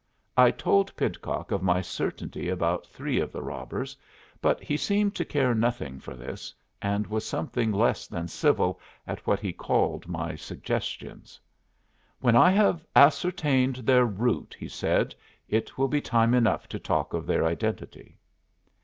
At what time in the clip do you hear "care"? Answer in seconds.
5.23-5.53